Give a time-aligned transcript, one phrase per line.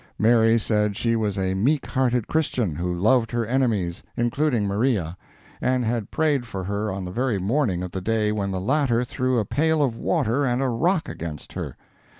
[0.17, 5.15] Mary said she was a meek hearted Christian, who loved her enemies, including Maria,
[5.61, 9.03] and had prayed for her on the very morning of the day when the latter
[9.03, 11.77] threw a pail of water and a rock against her.